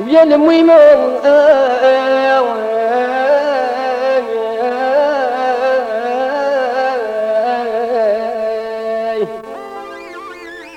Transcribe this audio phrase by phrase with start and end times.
[0.00, 1.20] ويا الميمون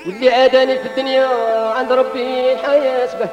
[0.06, 1.28] واللي عاداني في الدنيا
[1.76, 3.28] عند ربي حياسبه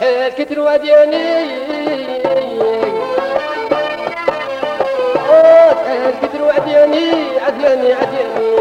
[0.00, 1.46] حال كتر وادياني
[5.86, 7.10] حال كتر وادياني
[7.46, 8.56] عدياني عدياني.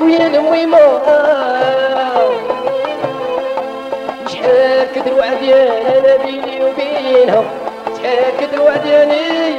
[0.00, 1.00] ويا الميمون
[4.34, 7.44] شحال كدر وعديان أنا بيني وبينهم
[7.96, 9.54] شحال كدر وعدياني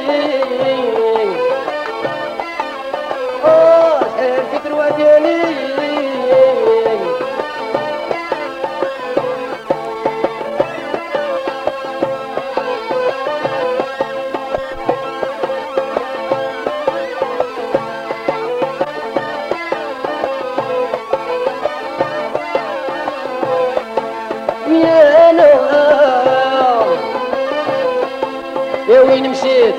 [29.16, 29.74] وين مشيت؟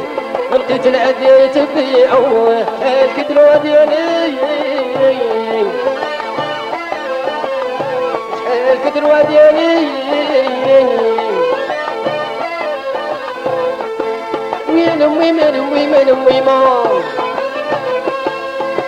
[0.52, 4.34] لقيت العدي تبيعو حال كدرو ديالي
[8.34, 9.88] شحال كدرو ديالي
[14.70, 16.84] وين أمي من أمي من أمي ما؟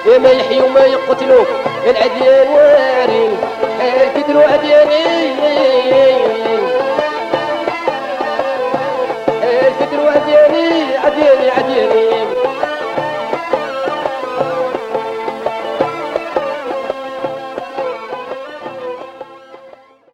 [0.06, 1.46] يا ما يحيوا ما يقتلوا
[1.90, 3.38] العديان وارين
[3.80, 5.09] حال كدرو ديالي